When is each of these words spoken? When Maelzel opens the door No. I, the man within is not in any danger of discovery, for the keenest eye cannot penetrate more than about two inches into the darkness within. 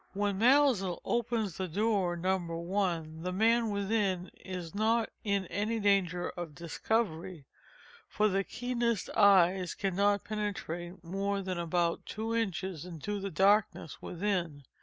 When 0.13 0.39
Maelzel 0.39 0.99
opens 1.05 1.57
the 1.57 1.67
door 1.67 2.17
No. 2.17 2.37
I, 2.75 3.05
the 3.21 3.31
man 3.31 3.69
within 3.69 4.31
is 4.43 4.73
not 4.73 5.11
in 5.23 5.45
any 5.45 5.79
danger 5.79 6.29
of 6.31 6.55
discovery, 6.55 7.45
for 8.07 8.27
the 8.27 8.43
keenest 8.43 9.11
eye 9.15 9.63
cannot 9.77 10.23
penetrate 10.23 11.03
more 11.03 11.43
than 11.43 11.59
about 11.59 12.07
two 12.07 12.33
inches 12.35 12.83
into 12.83 13.19
the 13.19 13.29
darkness 13.29 14.01
within. 14.01 14.63